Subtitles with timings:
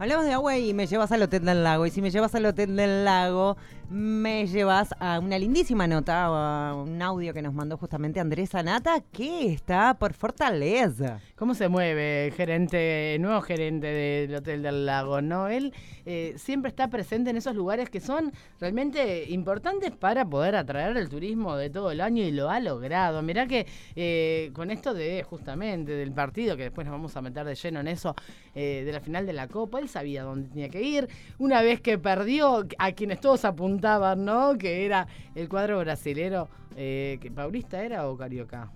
[0.00, 1.84] Hablamos de agua y me llevas al Hotel del Lago.
[1.84, 3.58] Y si me llevas al Hotel del Lago,
[3.90, 9.52] me llevas a una lindísima nota, un audio que nos mandó justamente Andrés Anata, que
[9.52, 11.20] está por Fortaleza.
[11.34, 15.20] ¿Cómo se mueve el gerente, nuevo gerente del Hotel del Lago?
[15.20, 15.48] ¿no?
[15.48, 15.74] Él
[16.06, 21.08] eh, siempre está presente en esos lugares que son realmente importantes para poder atraer el
[21.08, 23.22] turismo de todo el año y lo ha logrado.
[23.22, 23.66] Mirá que
[23.96, 27.80] eh, con esto de justamente del partido, que después nos vamos a meter de lleno
[27.80, 28.14] en eso,
[28.54, 31.08] eh, de la final de la Copa, él sabía dónde tenía que ir.
[31.38, 33.44] Una vez que perdió, a quienes todos
[33.80, 34.58] ¿no?
[34.58, 38.70] Que era el cuadro brasilero, eh, que Paulista era o Carioca.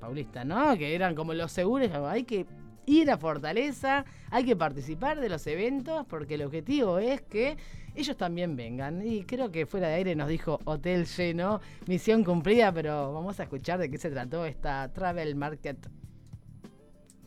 [0.00, 0.76] Paulista, ¿no?
[0.76, 2.46] Que eran como los seguros, hay que
[2.86, 7.56] ir a Fortaleza, hay que participar de los eventos porque el objetivo es que
[7.94, 9.06] ellos también vengan.
[9.06, 13.44] Y creo que fuera de aire nos dijo hotel lleno, misión cumplida, pero vamos a
[13.44, 15.88] escuchar de qué se trató esta Travel Market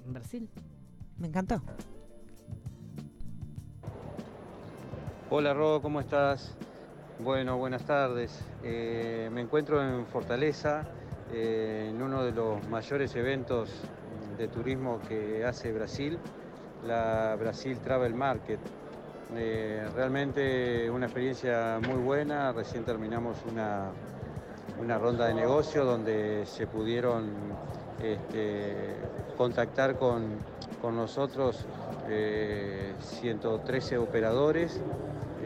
[0.05, 0.49] en Brasil.
[1.17, 1.61] Me encantó.
[5.29, 6.55] Hola Ro, ¿cómo estás?
[7.19, 8.31] Bueno, buenas tardes.
[8.63, 10.83] Eh, me encuentro en Fortaleza,
[11.33, 13.71] eh, en uno de los mayores eventos
[14.37, 16.19] de turismo que hace Brasil,
[16.85, 18.59] la Brasil Travel Market.
[19.35, 23.89] Eh, realmente una experiencia muy buena, recién terminamos una,
[24.79, 27.31] una ronda de negocio donde se pudieron
[28.03, 28.93] este,
[29.35, 30.37] contactar con,
[30.83, 31.65] con nosotros
[32.99, 34.79] 113 operadores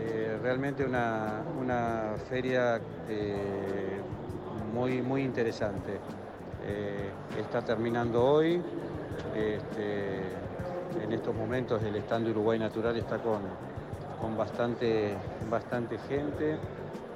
[0.04, 4.02] eh, realmente una, una feria eh,
[4.74, 6.00] muy, muy interesante.
[6.66, 8.62] Eh, está terminando hoy.
[9.36, 10.22] Este,
[11.04, 13.42] en estos momentos el stand Uruguay Natural está con,
[14.20, 15.14] con bastante,
[15.50, 16.58] bastante gente.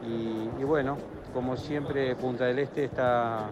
[0.07, 0.97] Y, bueno,
[1.33, 3.49] como siempre Punta del Este está,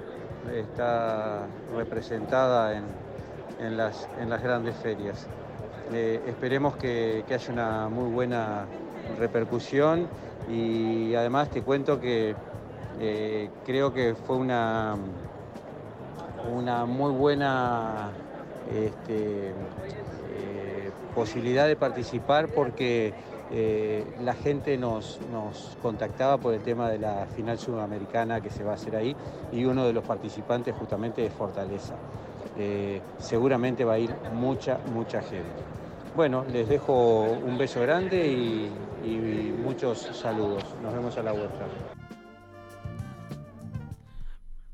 [0.54, 2.84] está representada en,
[3.60, 5.28] en, las, en las grandes ferias.
[5.92, 8.68] esperemos que, que haya una muy buena
[9.20, 10.08] repercusión
[10.50, 12.36] y además te cuento que
[13.00, 14.96] eh, creo que fue una,
[16.52, 18.12] una muy buena
[18.72, 23.14] este, eh, posibilidad de participar porque
[23.52, 28.64] eh, la gente nos, nos, contactaba por el tema de la final sudamericana que se
[28.64, 29.16] va a hacer ahí
[29.52, 31.96] y uno de los participantes justamente es Fortaleza.
[33.18, 35.64] seguramente va a ir mucha, mucha gente.
[36.16, 38.72] Bueno, les dejo un beso grande y,
[39.04, 40.64] muchos saludos.
[40.82, 41.66] Nos vemos a la vuelta.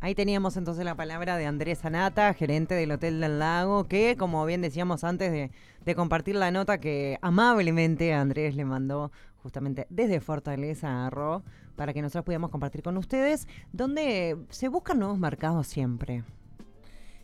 [0.02, 4.46] Ahí teníamos entonces la palabra de Andrés Anata, gerente del Hotel del Lago, que como
[4.46, 11.08] bien decíamos antes de, compartir la nota que amablemente Andrés le mandó justamente desde Fortaleza
[11.08, 11.42] a
[11.76, 16.24] para que nosotros pudiéramos compartir con ustedes, donde se buscan nuevos mercados siempre.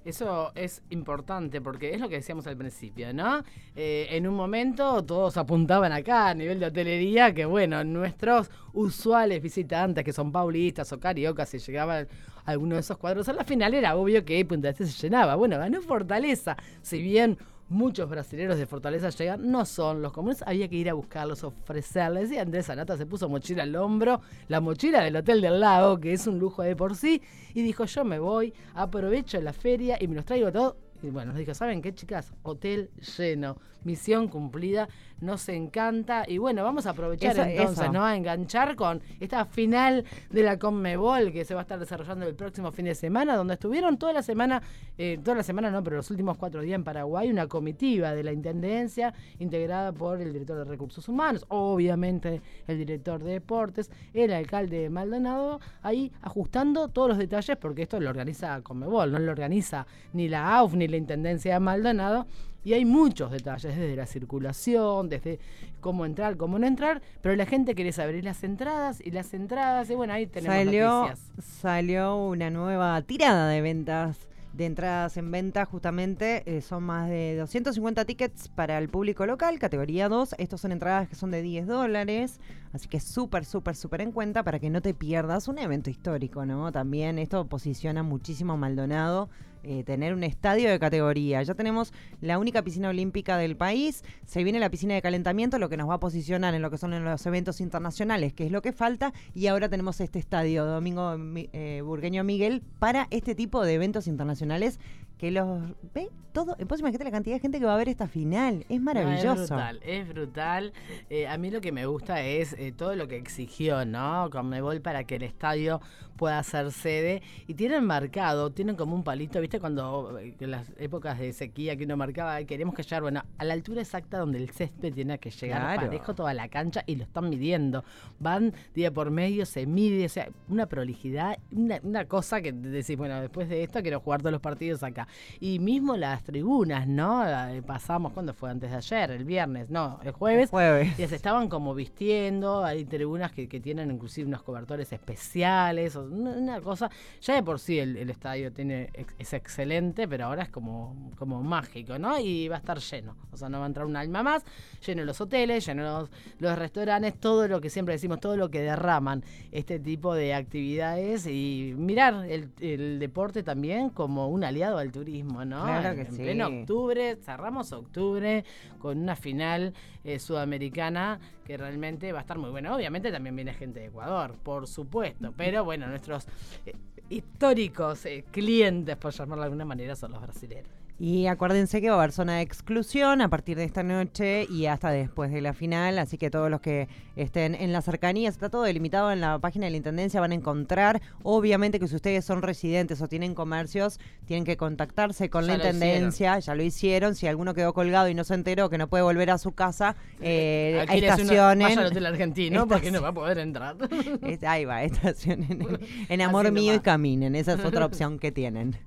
[0.05, 3.43] Eso es importante porque es lo que decíamos al principio, ¿no?
[3.75, 9.41] Eh, en un momento todos apuntaban acá a nivel de hotelería que, bueno, nuestros usuales
[9.41, 12.07] visitantes que son paulistas o cariocas, si llegaban
[12.45, 15.33] a alguno de esos cuadros, a la final era obvio que Punta Este se llenaba.
[15.33, 17.39] Bueno, ganó Fortaleza, si bien
[17.69, 22.31] muchos brasileños de Fortaleza llegan, no son los comunes, había que ir a buscarlos, ofrecerles.
[22.31, 26.13] Y Andrés Anata se puso mochila al hombro, la mochila del Hotel del Lago, que
[26.13, 27.21] es un lujo de por sí,
[27.53, 30.84] y dijo: Yo me voy, aprovecho la feria y me los traigo todo.
[31.03, 32.33] Y bueno, nos dijo: ¿Saben qué, chicas?
[32.43, 34.87] Hotel lleno, misión cumplida
[35.21, 36.25] nos encanta.
[36.27, 38.03] Y bueno, vamos a aprovechar entonces, ¿no?
[38.03, 42.35] A enganchar con esta final de la Conmebol que se va a estar desarrollando el
[42.35, 44.61] próximo fin de semana, donde estuvieron toda la semana,
[44.97, 48.23] eh, toda la semana no, pero los últimos cuatro días en Paraguay, una comitiva de
[48.23, 54.33] la Intendencia integrada por el director de Recursos Humanos, obviamente el director de Deportes, el
[54.33, 59.87] alcalde Maldonado, ahí ajustando todos los detalles, porque esto lo organiza Conmebol, no lo organiza
[60.13, 62.27] ni la AUF ni la Intendencia de Maldonado
[62.65, 65.39] y hay muchos detalles, desde la circulación, desde
[65.81, 69.87] cómo entrar, cómo no entrar, pero la gente quiere saber las entradas y las entradas,
[69.91, 71.31] y bueno, ahí tenemos salió, noticias.
[71.43, 77.35] Salió una nueva tirada de ventas de entradas en venta justamente eh, son más de
[77.35, 80.35] 250 tickets para el público local, categoría 2.
[80.37, 82.39] Estos son entradas que son de 10 dólares,
[82.71, 86.45] así que súper, súper, súper en cuenta para que no te pierdas un evento histórico,
[86.45, 86.71] ¿no?
[86.71, 89.29] También esto posiciona muchísimo a Maldonado
[89.65, 91.41] eh, tener un estadio de categoría.
[91.43, 95.69] Ya tenemos la única piscina olímpica del país, se viene la piscina de calentamiento, lo
[95.69, 98.61] que nos va a posicionar en lo que son los eventos internacionales, que es lo
[98.61, 103.73] que falta, y ahora tenemos este estadio Domingo eh, Burgueño Miguel para este tipo de
[103.73, 104.79] eventos internacionales
[105.25, 105.59] que los
[105.93, 106.55] ve todo.
[106.67, 108.65] Vos imagínate la cantidad de gente que va a ver esta final.
[108.69, 109.31] Es No, maravilloso.
[109.43, 110.73] es brutal, es brutal.
[111.09, 114.29] Eh, a mí lo que me gusta es eh, todo lo que exigió, ¿no?
[114.31, 115.79] Conmebol para que el estadio
[116.17, 117.21] pueda ser sede.
[117.47, 119.59] Y tienen marcado, tienen como un palito, ¿viste?
[119.61, 123.45] Cuando eh, en las épocas de sequía que uno marcaba, queremos que llegar, bueno, a
[123.45, 125.81] la altura exacta donde el césped tiene que llegar Claro.
[125.87, 127.83] parejo toda la cancha y lo están midiendo.
[128.19, 132.97] Van día por medio, se mide, o sea, una prolijidad, una, una cosa que decís,
[132.97, 135.07] bueno, después de esto quiero jugar todos los partidos acá.
[135.39, 137.23] Y mismo las tribunas, ¿no?
[137.65, 138.49] Pasamos, ¿cuándo fue?
[138.49, 140.49] Antes de ayer, el viernes, no, el jueves.
[140.49, 140.99] Jueves.
[140.99, 146.61] Y se estaban como vistiendo, hay tribunas que, que tienen inclusive unos cobertores especiales, una,
[146.61, 146.89] cosa,
[147.21, 151.41] ya de por sí el, el estadio tiene es excelente, pero ahora es como, como
[151.43, 152.19] mágico, ¿no?
[152.19, 154.43] Y va a estar lleno, o sea, no va a entrar un alma más,
[154.85, 156.09] lleno los hoteles, lleno los,
[156.39, 161.27] los restaurantes, todo lo que siempre decimos, todo lo que derraman este tipo de actividades
[161.27, 165.63] y mirar el, el deporte también como un aliado al turismo, ¿no?
[165.63, 166.21] Claro En- que en sí.
[166.23, 168.43] pleno octubre, cerramos octubre
[168.79, 172.73] con una final eh, sudamericana que realmente va a estar muy buena.
[172.75, 176.27] Obviamente también viene gente de Ecuador, por supuesto, pero bueno, nuestros
[176.65, 176.73] eh,
[177.09, 180.69] históricos eh, clientes, por llamarlo de alguna manera, son los brasileños.
[180.97, 184.67] Y acuérdense que va a haber zona de exclusión a partir de esta noche y
[184.67, 186.87] hasta después de la final, así que todos los que
[187.17, 190.35] estén en las cercanías, está todo delimitado en la página de la Intendencia, van a
[190.35, 195.57] encontrar, obviamente que si ustedes son residentes o tienen comercios, tienen que contactarse con Ya
[195.57, 198.87] la Intendencia, ya lo hicieron, si alguno quedó colgado y no se enteró que no
[198.87, 201.77] puede volver a su casa, eh, una- estacionen.
[201.77, 203.75] Al hotel argentino porque no va a poder entrar.
[204.21, 208.31] Es- ahí va, estacionen en, en Amor Mío y caminen, esa es otra opción que
[208.31, 208.77] tienen.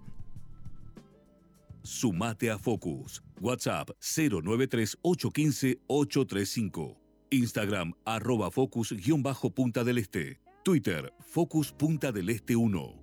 [1.90, 3.23] Sumate a Focus.
[3.40, 6.99] WhatsApp 093-815-835.
[7.31, 10.38] Instagram arroba Focus-Punta del Este.
[10.62, 12.94] Twitter Focus Punta del Este 1.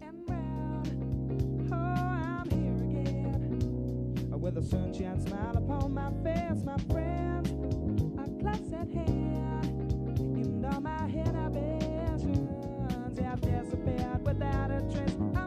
[0.00, 1.72] and round.
[1.72, 4.30] Oh, I'm here again.
[4.40, 6.76] With a sunshine smile upon my face, my
[8.72, 9.59] at hand.